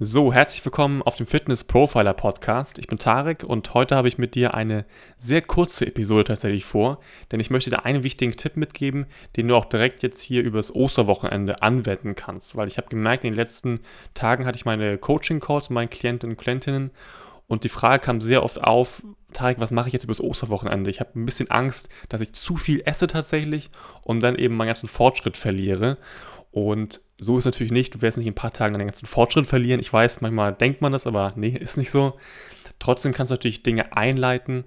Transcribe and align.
So, 0.00 0.32
herzlich 0.32 0.64
willkommen 0.64 1.02
auf 1.02 1.14
dem 1.14 1.28
Fitness 1.28 1.62
Profiler 1.62 2.14
Podcast. 2.14 2.80
Ich 2.80 2.88
bin 2.88 2.98
Tarek 2.98 3.44
und 3.44 3.74
heute 3.74 3.94
habe 3.94 4.08
ich 4.08 4.18
mit 4.18 4.34
dir 4.34 4.52
eine 4.52 4.86
sehr 5.18 5.40
kurze 5.40 5.86
Episode 5.86 6.24
tatsächlich 6.24 6.64
vor, 6.64 6.98
denn 7.30 7.38
ich 7.38 7.48
möchte 7.48 7.70
dir 7.70 7.84
einen 7.84 8.02
wichtigen 8.02 8.32
Tipp 8.32 8.56
mitgeben, 8.56 9.06
den 9.36 9.46
du 9.46 9.54
auch 9.54 9.66
direkt 9.66 10.02
jetzt 10.02 10.20
hier 10.20 10.42
übers 10.42 10.74
Osterwochenende 10.74 11.62
anwenden 11.62 12.16
kannst, 12.16 12.56
weil 12.56 12.66
ich 12.66 12.76
habe 12.76 12.88
gemerkt, 12.88 13.22
in 13.22 13.30
den 13.30 13.36
letzten 13.36 13.82
Tagen 14.14 14.46
hatte 14.46 14.56
ich 14.56 14.64
meine 14.64 14.98
Coaching 14.98 15.38
Calls 15.38 15.70
mit 15.70 15.74
meinen 15.74 15.90
Klienten 15.90 16.30
und 16.30 16.38
Klientinnen 16.38 16.90
und 17.46 17.62
die 17.62 17.68
Frage 17.68 18.04
kam 18.04 18.20
sehr 18.20 18.42
oft 18.42 18.60
auf, 18.64 19.00
Tarek, 19.32 19.60
was 19.60 19.70
mache 19.70 19.86
ich 19.86 19.92
jetzt 19.92 20.04
übers 20.04 20.20
Osterwochenende? 20.20 20.90
Ich 20.90 20.98
habe 20.98 21.10
ein 21.14 21.24
bisschen 21.24 21.52
Angst, 21.52 21.88
dass 22.08 22.20
ich 22.20 22.32
zu 22.32 22.56
viel 22.56 22.82
esse 22.84 23.06
tatsächlich 23.06 23.70
und 24.02 24.18
dann 24.24 24.34
eben 24.34 24.56
meinen 24.56 24.68
ganzen 24.68 24.88
Fortschritt 24.88 25.36
verliere. 25.36 25.98
Und 26.50 27.00
so 27.18 27.38
ist 27.38 27.44
natürlich 27.44 27.72
nicht, 27.72 27.94
du 27.94 28.02
wirst 28.02 28.18
nicht 28.18 28.26
in 28.26 28.32
ein 28.32 28.36
paar 28.36 28.52
Tagen 28.52 28.74
deinen 28.74 28.86
ganzen 28.86 29.06
Fortschritt 29.06 29.46
verlieren. 29.46 29.80
Ich 29.80 29.92
weiß, 29.92 30.20
manchmal 30.20 30.52
denkt 30.52 30.80
man 30.80 30.92
das, 30.92 31.06
aber 31.06 31.32
nee, 31.36 31.48
ist 31.60 31.76
nicht 31.76 31.90
so. 31.90 32.18
Trotzdem 32.78 33.12
kannst 33.12 33.30
du 33.30 33.34
natürlich 33.34 33.62
Dinge 33.62 33.96
einleiten, 33.96 34.64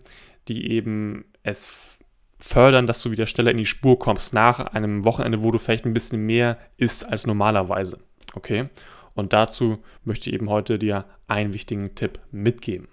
die 0.47 0.71
eben 0.71 1.25
es 1.43 1.97
fördern, 2.39 2.87
dass 2.87 3.01
du 3.01 3.11
wieder 3.11 3.25
schneller 3.25 3.51
in 3.51 3.57
die 3.57 3.65
Spur 3.65 3.99
kommst 3.99 4.33
nach 4.33 4.59
einem 4.59 5.03
Wochenende, 5.03 5.43
wo 5.43 5.51
du 5.51 5.59
vielleicht 5.59 5.85
ein 5.85 5.93
bisschen 5.93 6.25
mehr 6.25 6.57
isst 6.77 7.07
als 7.07 7.25
normalerweise. 7.25 7.99
Okay? 8.33 8.69
Und 9.13 9.33
dazu 9.33 9.79
möchte 10.03 10.29
ich 10.29 10.35
eben 10.35 10.49
heute 10.49 10.77
dir 10.77 11.05
einen 11.27 11.53
wichtigen 11.53 11.95
Tipp 11.95 12.19
mitgeben. 12.31 12.87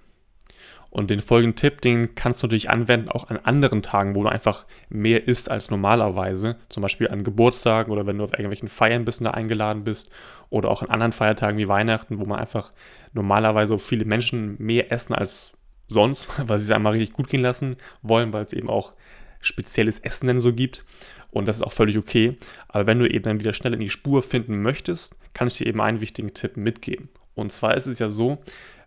Und 0.95 1.11
den 1.11 1.19
folgenden 1.19 1.57
Tipp, 1.57 1.81
den 1.81 2.15
kannst 2.15 2.41
du 2.41 2.47
natürlich 2.47 2.71
anwenden 2.71 3.09
auch 3.09 3.29
an 3.29 3.37
anderen 3.39 3.83
Tagen, 3.83 4.15
wo 4.15 4.23
du 4.23 4.29
einfach 4.29 4.65
mehr 4.89 5.27
isst 5.27 5.51
als 5.51 5.69
normalerweise. 5.69 6.55
Zum 6.69 6.83
Beispiel 6.83 7.09
an 7.09 7.25
Geburtstagen 7.25 7.93
oder 7.93 8.07
wenn 8.07 8.17
du 8.17 8.23
auf 8.23 8.31
irgendwelchen 8.31 8.69
Feiern 8.69 9.05
bist 9.05 9.21
und 9.21 9.25
da 9.25 9.33
eingeladen 9.33 9.83
bist. 9.83 10.13
Oder 10.51 10.71
auch 10.71 10.83
an 10.83 10.91
anderen 10.91 11.11
Feiertagen 11.11 11.59
wie 11.59 11.67
Weihnachten, 11.67 12.21
wo 12.21 12.27
man 12.27 12.39
einfach 12.39 12.71
normalerweise 13.13 13.77
viele 13.81 14.05
Menschen 14.05 14.55
mehr 14.61 14.93
essen 14.93 15.15
als 15.15 15.55
sonst, 15.89 16.29
weil 16.49 16.61
sie 16.61 16.67
es 16.67 16.71
einmal 16.71 16.93
richtig 16.93 17.13
gut 17.13 17.29
gehen 17.29 17.43
lassen 17.43 17.75
wollen, 18.03 18.33
weil 18.33 18.43
es 18.43 18.53
eben 18.53 18.71
auch 18.71 18.93
spezielles 19.41 19.99
Essen 19.99 20.29
dann 20.29 20.39
so 20.39 20.53
gibt. 20.53 20.85
Und 21.33 21.49
das 21.49 21.57
ist 21.57 21.63
auch 21.63 21.73
völlig 21.73 21.99
okay. 21.99 22.39
Aber 22.69 22.87
wenn 22.87 23.01
du 23.01 23.11
eben 23.11 23.25
dann 23.25 23.41
wieder 23.41 23.53
schnell 23.53 23.75
in 23.75 23.81
die 23.81 23.91
Spur 23.91 24.23
finden 24.23 24.63
möchtest, 24.63 25.19
kann 25.33 25.49
ich 25.49 25.55
dir 25.55 25.67
eben 25.67 25.81
einen 25.81 26.01
wichtigen 26.01 26.35
Tipp 26.35 26.57
mitgeben. 26.57 27.09
Und 27.35 27.53
zwar 27.53 27.77
ist 27.77 27.87
es 27.87 27.99
ja 27.99 28.11
so, 28.11 28.39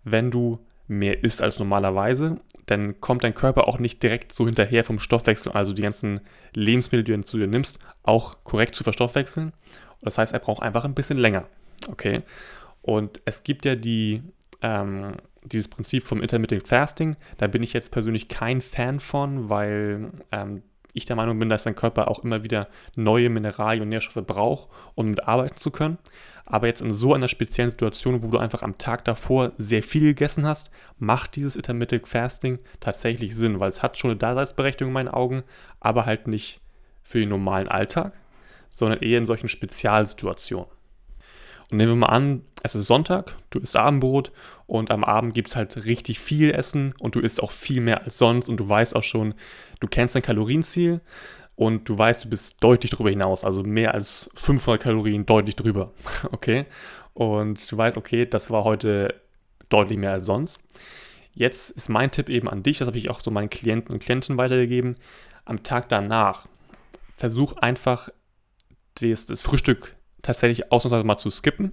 wenn 0.06 0.32
du 0.32 0.66
mehr 0.88 1.24
isst 1.24 1.42
als 1.42 1.60
normalerweise, 1.60 2.40
dann 2.66 3.00
kommt 3.02 3.24
dein 3.24 3.34
Körper 3.34 3.68
auch 3.68 3.80
nicht 3.80 4.04
direkt 4.04 4.32
so 4.32 4.46
hinterher 4.46 4.84
vom 4.84 5.00
Stoffwechsel, 5.00 5.52
also 5.52 5.74
die 5.74 5.82
ganzen 5.82 6.22
Lebensmittel, 6.54 7.04
die 7.04 7.14
du 7.14 7.24
zu 7.24 7.38
dir 7.38 7.48
nimmst, 7.48 7.80
auch 8.04 8.44
korrekt 8.44 8.76
zu 8.76 8.84
verstoffwechseln. 8.84 9.54
Das 10.02 10.18
heißt, 10.18 10.34
er 10.34 10.40
braucht 10.40 10.62
einfach 10.62 10.86
ein 10.86 10.94
bisschen 10.94 11.18
länger. 11.18 11.46
Okay? 11.90 12.22
Und 12.82 13.22
es 13.26 13.44
gibt 13.44 13.66
ja 13.66 13.76
die, 13.76 14.24
ähm, 14.62 15.16
dieses 15.44 15.68
Prinzip 15.68 16.08
vom 16.08 16.22
Intermittent 16.22 16.68
Fasting. 16.68 17.16
Da 17.38 17.48
bin 17.48 17.64
ich 17.64 17.74
jetzt 17.74 17.92
persönlich 17.92 18.28
kein 18.28 18.62
Fan 18.62 19.00
von, 19.00 19.50
weil 19.50 20.12
ähm, 20.32 20.62
ich 20.98 21.06
der 21.06 21.16
Meinung 21.16 21.40
bin, 21.40 21.50
dass 21.50 21.64
dein 21.64 21.76
Körper 21.76 22.10
auch 22.10 22.24
immer 22.24 22.44
wieder 22.44 22.68
neue 22.96 23.30
Mineralien 23.30 23.84
und 23.84 23.90
Nährstoffe 23.90 24.26
braucht, 24.26 24.70
um 24.96 25.10
mitarbeiten 25.12 25.58
zu 25.58 25.72
können. 25.72 25.98
Aber 26.46 26.68
jetzt 26.68 26.82
in 26.82 26.94
so 26.94 27.14
einer 27.14 27.28
speziellen 27.28 27.70
Situation, 27.70 28.24
wo 28.24 28.28
du 28.28 28.38
einfach 28.38 28.64
am 28.64 28.78
Tag 28.78 29.04
davor 29.06 29.52
sehr 29.58 29.84
viel 29.84 30.04
gegessen 30.04 30.46
hast, 30.46 30.72
macht 30.98 31.36
dieses 31.36 31.56
Intermittent 31.56 32.08
Fasting 32.08 32.60
tatsächlich 32.80 33.36
Sinn, 33.36 33.60
weil 33.60 33.70
es 33.70 33.84
hat 33.84 33.98
schon 33.98 34.12
eine 34.12 34.18
Daseinsberechtigung 34.18 34.90
in 34.90 34.94
meinen 34.94 35.10
Augen, 35.10 35.44
aber 35.82 36.06
halt 36.06 36.28
nicht 36.28 36.62
für 37.04 37.20
den 37.20 37.30
normalen 37.30 37.68
Alltag, 37.68 38.14
sondern 38.70 39.00
eher 39.02 39.18
in 39.18 39.26
solchen 39.26 39.50
Spezialsituationen. 39.50 40.68
Und 41.72 41.78
nehmen 41.78 41.94
wir 41.94 42.08
mal 42.08 42.08
an, 42.08 42.44
es 42.64 42.76
ist 42.76 42.88
Sonntag, 42.88 43.36
du 43.50 43.60
isst 43.60 43.76
Abendbrot 43.76 44.32
und 44.68 44.90
am 44.92 45.04
Abend 45.04 45.34
gibt 45.34 45.50
es 45.50 45.56
halt 45.56 45.86
richtig 45.86 46.20
viel 46.20 46.52
Essen 46.52 46.94
und 47.00 47.16
du 47.16 47.20
isst 47.20 47.42
auch 47.42 47.52
viel 47.52 47.82
mehr 47.82 48.04
als 48.04 48.18
sonst 48.18 48.50
und 48.50 48.58
du 48.58 48.68
weißt 48.68 48.96
auch 48.96 49.04
schon, 49.04 49.34
du 49.80 49.88
kennst 49.88 50.16
dein 50.16 50.22
Kalorienziel 50.22 51.02
und 51.56 51.90
du 51.90 51.98
weißt, 51.98 52.24
du 52.24 52.30
bist 52.30 52.64
deutlich 52.64 52.92
darüber 52.92 53.10
hinaus, 53.10 53.44
also 53.44 53.64
mehr 53.64 53.94
als 53.94 54.30
500 54.36 54.82
Kalorien 54.82 55.26
deutlich 55.26 55.56
drüber, 55.56 55.92
okay? 56.32 56.66
Und 57.14 57.70
du 57.72 57.78
weißt, 57.78 57.98
okay, 57.98 58.26
das 58.26 58.50
war 58.50 58.64
heute 58.64 59.16
deutlich 59.70 59.98
mehr 59.98 60.12
als 60.12 60.26
sonst. 60.26 60.60
Jetzt 61.34 61.72
ist 61.72 61.90
mein 61.90 62.12
Tipp 62.12 62.30
eben 62.30 62.48
an 62.48 62.64
dich, 62.64 62.78
das 62.78 62.88
habe 62.88 62.98
ich 62.98 63.10
auch 63.10 63.20
so 63.20 63.30
meinen 63.30 63.50
Klienten 63.50 63.94
und 63.94 64.00
Klienten 64.00 64.38
weitergegeben, 64.38 64.96
am 65.46 65.64
Tag 65.64 65.90
danach 65.90 66.48
versuch 67.16 67.54
einfach 67.58 68.10
das, 68.96 69.26
das 69.26 69.42
Frühstück 69.42 69.97
tatsächlich 70.22 70.72
ausnahmsweise 70.72 71.06
mal 71.06 71.18
zu 71.18 71.30
skippen 71.30 71.72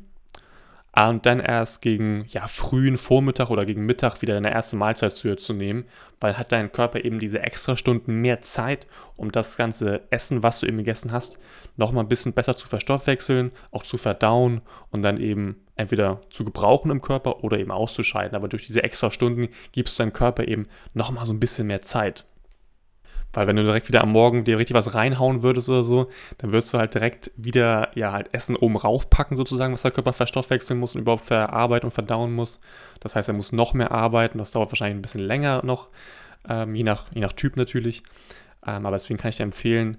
und 0.96 1.26
dann 1.26 1.40
erst 1.40 1.82
gegen 1.82 2.24
ja, 2.28 2.46
frühen 2.46 2.96
Vormittag 2.98 3.50
oder 3.50 3.64
gegen 3.64 3.84
Mittag 3.84 4.22
wieder 4.22 4.36
eine 4.36 4.52
erste 4.52 4.76
Mahlzeit 4.76 5.12
zu 5.12 5.34
zu 5.36 5.52
nehmen, 5.52 5.84
weil 6.20 6.38
hat 6.38 6.52
dein 6.52 6.70
Körper 6.70 7.04
eben 7.04 7.18
diese 7.18 7.40
extra 7.40 7.76
Stunden 7.76 8.20
mehr 8.20 8.42
Zeit, 8.42 8.86
um 9.16 9.32
das 9.32 9.56
ganze 9.56 10.02
Essen, 10.10 10.44
was 10.44 10.60
du 10.60 10.66
eben 10.66 10.78
gegessen 10.78 11.10
hast, 11.10 11.38
nochmal 11.76 12.04
ein 12.04 12.08
bisschen 12.08 12.32
besser 12.32 12.54
zu 12.54 12.68
verstoffwechseln, 12.68 13.50
auch 13.72 13.82
zu 13.82 13.96
verdauen 13.96 14.60
und 14.90 15.02
dann 15.02 15.18
eben 15.18 15.56
entweder 15.74 16.20
zu 16.30 16.44
gebrauchen 16.44 16.92
im 16.92 17.00
Körper 17.00 17.42
oder 17.42 17.58
eben 17.58 17.72
auszuscheiden. 17.72 18.36
Aber 18.36 18.46
durch 18.46 18.66
diese 18.66 18.84
extra 18.84 19.10
Stunden 19.10 19.48
gibst 19.72 19.98
du 19.98 20.02
deinem 20.04 20.12
Körper 20.12 20.46
eben 20.46 20.68
nochmal 20.92 21.26
so 21.26 21.32
ein 21.32 21.40
bisschen 21.40 21.66
mehr 21.66 21.82
Zeit. 21.82 22.24
Weil 23.36 23.46
wenn 23.46 23.56
du 23.56 23.64
direkt 23.64 23.88
wieder 23.88 24.02
am 24.02 24.12
Morgen 24.12 24.44
dir 24.44 24.58
richtig 24.58 24.74
was 24.74 24.94
reinhauen 24.94 25.42
würdest 25.42 25.68
oder 25.68 25.84
so, 25.84 26.08
dann 26.38 26.52
würdest 26.52 26.72
du 26.72 26.78
halt 26.78 26.94
direkt 26.94 27.30
wieder 27.36 27.90
ja 27.94 28.12
halt 28.12 28.32
Essen 28.32 28.56
oben 28.56 28.76
raufpacken 28.76 29.36
sozusagen, 29.36 29.72
was 29.74 29.82
der 29.82 29.90
Körper 29.90 30.12
verstoffwechseln 30.12 30.78
muss 30.78 30.94
und 30.94 31.02
überhaupt 31.02 31.26
verarbeiten 31.26 31.86
und 31.86 31.92
verdauen 31.92 32.32
muss. 32.32 32.60
Das 33.00 33.16
heißt, 33.16 33.28
er 33.28 33.34
muss 33.34 33.52
noch 33.52 33.74
mehr 33.74 33.92
arbeiten. 33.92 34.38
Das 34.38 34.52
dauert 34.52 34.70
wahrscheinlich 34.70 34.98
ein 34.98 35.02
bisschen 35.02 35.22
länger 35.22 35.62
noch, 35.64 35.88
ähm, 36.48 36.74
je, 36.74 36.82
nach, 36.82 37.06
je 37.12 37.20
nach 37.20 37.32
Typ 37.32 37.56
natürlich. 37.56 38.02
Ähm, 38.66 38.86
aber 38.86 38.96
deswegen 38.96 39.18
kann 39.18 39.30
ich 39.30 39.36
dir 39.36 39.42
empfehlen, 39.42 39.98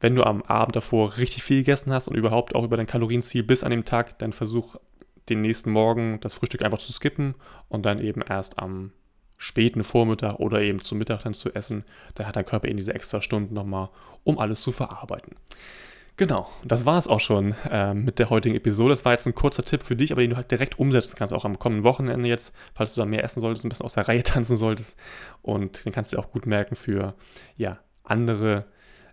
wenn 0.00 0.14
du 0.14 0.24
am 0.24 0.42
Abend 0.42 0.74
davor 0.74 1.16
richtig 1.16 1.44
viel 1.44 1.58
gegessen 1.58 1.92
hast 1.92 2.08
und 2.08 2.16
überhaupt 2.16 2.54
auch 2.54 2.64
über 2.64 2.76
dein 2.76 2.86
Kalorienziel 2.86 3.44
bis 3.44 3.62
an 3.62 3.70
dem 3.70 3.84
Tag, 3.84 4.18
dann 4.18 4.32
versuch 4.32 4.76
den 5.28 5.40
nächsten 5.40 5.70
Morgen 5.70 6.18
das 6.20 6.34
Frühstück 6.34 6.62
einfach 6.62 6.78
zu 6.78 6.92
skippen 6.92 7.34
und 7.68 7.86
dann 7.86 8.00
eben 8.00 8.22
erst 8.22 8.58
am 8.58 8.92
späten 9.42 9.82
Vormittag 9.82 10.38
oder 10.38 10.60
eben 10.62 10.80
zum 10.82 10.98
Mittag 10.98 11.24
dann 11.24 11.34
zu 11.34 11.52
essen. 11.52 11.84
Da 12.14 12.26
hat 12.26 12.36
dein 12.36 12.44
Körper 12.44 12.68
eben 12.68 12.76
diese 12.76 12.94
extra 12.94 13.20
Stunden 13.20 13.54
nochmal, 13.54 13.88
um 14.22 14.38
alles 14.38 14.60
zu 14.60 14.70
verarbeiten. 14.70 15.34
Genau, 16.16 16.48
das 16.64 16.86
war 16.86 16.96
es 16.96 17.08
auch 17.08 17.18
schon 17.18 17.56
äh, 17.68 17.92
mit 17.92 18.20
der 18.20 18.30
heutigen 18.30 18.54
Episode. 18.54 18.90
Das 18.90 19.04
war 19.04 19.12
jetzt 19.12 19.26
ein 19.26 19.34
kurzer 19.34 19.64
Tipp 19.64 19.82
für 19.82 19.96
dich, 19.96 20.12
aber 20.12 20.20
den 20.20 20.30
du 20.30 20.36
halt 20.36 20.52
direkt 20.52 20.78
umsetzen 20.78 21.16
kannst, 21.16 21.34
auch 21.34 21.44
am 21.44 21.58
kommenden 21.58 21.84
Wochenende 21.84 22.28
jetzt, 22.28 22.54
falls 22.72 22.94
du 22.94 23.00
da 23.00 23.04
mehr 23.04 23.24
essen 23.24 23.40
solltest, 23.40 23.64
ein 23.64 23.68
bisschen 23.68 23.86
aus 23.86 23.94
der 23.94 24.06
Reihe 24.06 24.22
tanzen 24.22 24.56
solltest. 24.56 24.96
Und 25.40 25.84
den 25.84 25.92
kannst 25.92 26.12
du 26.12 26.18
auch 26.18 26.30
gut 26.30 26.46
merken 26.46 26.76
für 26.76 27.14
ja, 27.56 27.80
andere 28.04 28.66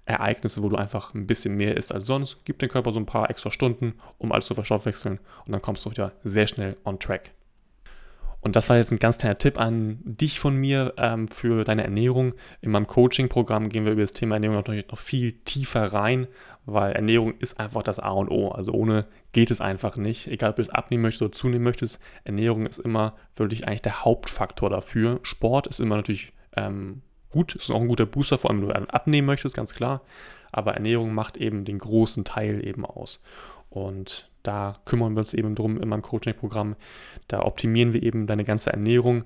Ereignisse, 0.05 0.61
wo 0.61 0.69
du 0.69 0.75
einfach 0.75 1.15
ein 1.15 1.25
bisschen 1.25 1.55
mehr 1.55 1.75
isst 1.75 1.91
als 1.91 2.05
sonst. 2.05 2.37
Gib 2.45 2.59
dem 2.59 2.69
Körper 2.69 2.93
so 2.93 2.99
ein 2.99 3.07
paar 3.07 3.31
extra 3.31 3.49
Stunden, 3.49 3.95
um 4.19 4.31
alles 4.31 4.45
zu 4.45 4.53
verstoffwechseln 4.53 5.19
und 5.47 5.53
dann 5.53 5.61
kommst 5.63 5.85
du 5.85 5.89
wieder 5.89 6.11
sehr 6.23 6.45
schnell 6.45 6.77
on 6.85 6.99
track. 6.99 7.31
Und 8.41 8.55
das 8.55 8.69
war 8.69 8.77
jetzt 8.77 8.91
ein 8.91 8.99
ganz 8.99 9.17
kleiner 9.17 9.37
Tipp 9.37 9.59
an 9.59 9.99
dich 10.03 10.39
von 10.39 10.55
mir 10.55 10.93
ähm, 10.97 11.27
für 11.27 11.65
deine 11.65 11.83
Ernährung. 11.83 12.33
In 12.61 12.71
meinem 12.71 12.87
Coaching-Programm 12.87 13.69
gehen 13.69 13.85
wir 13.85 13.91
über 13.91 14.01
das 14.01 14.13
Thema 14.13 14.35
Ernährung 14.35 14.55
noch, 14.55 14.67
noch 14.67 14.97
viel 14.97 15.33
tiefer 15.43 15.91
rein, 15.91 16.27
weil 16.65 16.93
Ernährung 16.93 17.33
ist 17.39 17.59
einfach 17.59 17.83
das 17.83 17.99
A 17.99 18.11
und 18.11 18.29
O. 18.29 18.49
Also 18.49 18.71
ohne 18.71 19.05
geht 19.33 19.51
es 19.51 19.59
einfach 19.59 19.97
nicht. 19.97 20.27
Egal, 20.27 20.51
ob 20.51 20.55
du 20.55 20.61
es 20.61 20.69
abnehmen 20.69 21.03
möchtest 21.03 21.21
oder 21.21 21.31
zunehmen 21.33 21.63
möchtest, 21.63 21.99
Ernährung 22.23 22.65
ist 22.65 22.79
immer 22.79 23.15
wirklich 23.35 23.67
eigentlich 23.67 23.81
der 23.81 24.05
Hauptfaktor 24.05 24.69
dafür. 24.69 25.19
Sport 25.23 25.67
ist 25.67 25.81
immer 25.81 25.97
natürlich 25.97 26.31
ähm, 26.55 27.01
gut, 27.31 27.55
ist 27.55 27.71
auch 27.71 27.81
ein 27.81 27.87
guter 27.87 28.05
Booster, 28.05 28.37
vor 28.37 28.51
allem 28.51 28.61
wenn 28.61 28.85
du 28.85 28.93
abnehmen 28.93 29.27
möchtest, 29.27 29.55
ganz 29.55 29.73
klar. 29.73 30.01
Aber 30.51 30.73
Ernährung 30.73 31.13
macht 31.13 31.37
eben 31.37 31.65
den 31.65 31.77
großen 31.77 32.23
Teil 32.23 32.65
eben 32.65 32.85
aus. 32.85 33.21
Und 33.69 34.29
da 34.43 34.77
kümmern 34.85 35.13
wir 35.13 35.19
uns 35.19 35.33
eben 35.33 35.55
drum 35.55 35.79
in 35.79 35.89
meinem 35.89 36.01
Coaching-Programm. 36.01 36.75
Da 37.27 37.41
optimieren 37.43 37.93
wir 37.93 38.03
eben 38.03 38.27
deine 38.27 38.45
ganze 38.45 38.71
Ernährung 38.71 39.25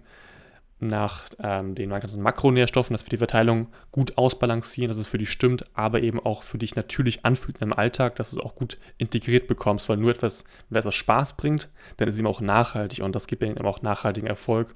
nach 0.80 1.24
ähm, 1.42 1.76
den 1.76 1.90
ganzen 1.90 2.22
Makronährstoffen, 2.22 2.94
dass 2.94 3.06
wir 3.06 3.10
die 3.10 3.18
Verteilung 3.18 3.68
gut 3.92 4.18
ausbalancieren, 4.18 4.90
dass 4.90 4.98
es 4.98 5.08
für 5.08 5.18
dich 5.18 5.32
stimmt, 5.32 5.66
aber 5.74 6.02
eben 6.02 6.20
auch 6.20 6.44
für 6.44 6.58
dich 6.58 6.76
natürlich 6.76 7.26
anfühlt 7.26 7.62
deinem 7.62 7.74
Alltag, 7.74 8.16
dass 8.16 8.32
du 8.32 8.40
es 8.40 8.46
auch 8.46 8.56
gut 8.56 8.78
integriert 8.98 9.48
bekommst, 9.48 9.88
weil 9.90 9.98
nur 9.98 10.12
etwas, 10.12 10.44
wenn 10.70 10.80
etwas 10.80 10.96
Spaß 10.96 11.38
bringt, 11.38 11.70
dann 11.98 12.08
ist 12.08 12.16
es 12.16 12.20
eben 12.20 12.28
auch 12.28 12.42
nachhaltig 12.42 13.04
und 13.04 13.16
das 13.16 13.28
gibt 13.28 13.44
eben 13.44 13.58
auch 13.66 13.82
nachhaltigen 13.82 14.28
Erfolg. 14.28 14.76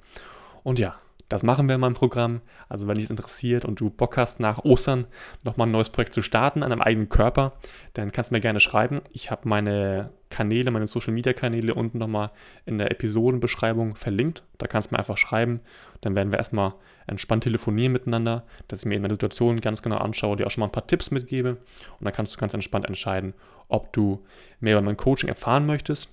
Und 0.64 0.80
ja, 0.80 0.96
das 1.30 1.44
machen 1.44 1.68
wir 1.68 1.76
in 1.76 1.82
meinem 1.82 1.94
Programm. 1.94 2.42
Also 2.70 2.88
wenn 2.88 2.96
dich 2.96 3.06
es 3.06 3.10
interessiert 3.10 3.66
und 3.66 3.80
du 3.80 3.90
Bock 3.90 4.18
hast, 4.18 4.40
nach 4.40 4.64
Ostern 4.64 5.08
nochmal 5.44 5.68
ein 5.68 5.72
neues 5.72 5.90
Projekt 5.90 6.14
zu 6.14 6.22
starten 6.22 6.64
an 6.64 6.70
deinem 6.70 6.82
eigenen 6.82 7.10
Körper, 7.10 7.54
dann 7.94 8.12
kannst 8.12 8.32
du 8.32 8.36
mir 8.36 8.42
gerne 8.42 8.60
schreiben. 8.60 9.02
Ich 9.12 9.30
habe 9.30 9.48
meine 9.48 10.12
Kanäle, 10.30 10.72
meine 10.72 10.88
Social 10.88 11.14
Media 11.14 11.34
Kanäle 11.34 11.74
unten 11.74 11.98
nochmal 11.98 12.32
in 12.66 12.78
der 12.78 12.92
Episodenbeschreibung 12.92 13.96
verlinkt. 13.96 14.44
Da 14.58 14.68
kannst 14.68 14.90
du 14.90 14.96
mir 14.96 15.00
einfach 15.00 15.18
schreiben. 15.18 15.60
Dann 16.02 16.16
werden 16.16 16.32
wir 16.32 16.38
erstmal 16.38 16.74
entspannt 17.08 17.44
telefonieren 17.44 17.94
miteinander, 17.94 18.46
dass 18.68 18.80
ich 18.80 18.86
mir 18.86 18.96
in 18.96 19.02
meine 19.02 19.16
Situation 19.16 19.60
ganz 19.60 19.82
genau 19.82 19.98
anschaue, 19.98 20.38
dir 20.38 20.48
auch 20.48 20.52
schon 20.52 20.62
mal 20.62 20.68
ein 20.68 20.72
paar 20.72 20.88
Tipps 20.88 21.12
mitgebe. 21.12 21.52
Und 21.52 22.06
dann 22.06 22.14
kannst 22.14 22.36
du 22.36 22.40
ganz 22.40 22.54
entspannt 22.54 22.86
entscheiden, 22.86 23.34
ob 23.68 23.92
du 23.92 24.24
mehr 24.60 24.74
über 24.74 24.82
mein 24.82 24.98
Coaching 24.98 25.28
erfahren 25.28 25.66
möchtest 25.66 26.10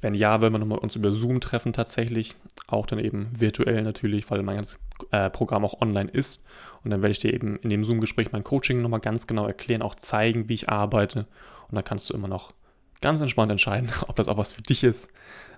Wenn 0.00 0.14
ja, 0.14 0.40
werden 0.40 0.54
wir 0.54 0.58
nochmal 0.58 0.78
uns 0.78 0.96
über 0.96 1.12
Zoom 1.12 1.40
treffen 1.40 1.72
tatsächlich. 1.72 2.34
Auch 2.66 2.86
dann 2.86 2.98
eben 2.98 3.28
virtuell 3.38 3.82
natürlich, 3.82 4.30
weil 4.30 4.42
mein 4.42 4.56
ganzes 4.56 4.78
äh, 5.10 5.30
Programm 5.30 5.64
auch 5.64 5.80
online 5.80 6.10
ist. 6.10 6.44
Und 6.84 6.90
dann 6.90 7.02
werde 7.02 7.12
ich 7.12 7.18
dir 7.18 7.32
eben 7.32 7.56
in 7.58 7.70
dem 7.70 7.84
Zoom-Gespräch 7.84 8.32
mein 8.32 8.44
Coaching 8.44 8.82
nochmal 8.82 9.00
ganz 9.00 9.26
genau 9.26 9.46
erklären, 9.46 9.82
auch 9.82 9.94
zeigen, 9.94 10.48
wie 10.48 10.54
ich 10.54 10.68
arbeite. 10.68 11.26
Und 11.68 11.74
dann 11.74 11.84
kannst 11.84 12.08
du 12.10 12.14
immer 12.14 12.28
noch 12.28 12.52
ganz 13.00 13.20
entspannt 13.20 13.50
entscheiden, 13.50 13.90
ob 14.08 14.16
das 14.16 14.28
auch 14.28 14.38
was 14.38 14.52
für 14.52 14.62
dich 14.62 14.84
ist 14.84 15.10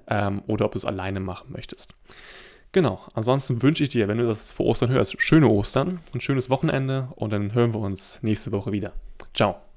ähm, 0.09 0.43
oder 0.47 0.67
ob 0.67 0.73
du 0.73 0.79
es 0.79 0.85
alleine 0.85 1.21
machen 1.21 1.53
möchtest. 1.53 1.94
Genau, 2.73 3.00
ansonsten 3.15 3.62
wünsche 3.62 3.82
ich 3.82 3.88
dir, 3.88 4.06
wenn 4.06 4.19
du 4.19 4.27
das 4.27 4.53
vor 4.53 4.67
Ostern 4.67 4.91
hörst, 4.91 5.21
schöne 5.21 5.49
Ostern, 5.49 5.99
ein 6.15 6.21
schönes 6.21 6.50
Wochenende 6.50 7.09
und 7.17 7.32
dann 7.32 7.53
hören 7.53 7.75
wir 7.75 7.81
uns 7.81 8.23
nächste 8.23 8.53
Woche 8.53 8.71
wieder. 8.71 8.93
Ciao. 9.35 9.69